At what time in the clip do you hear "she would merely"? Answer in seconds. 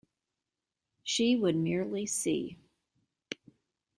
1.03-2.07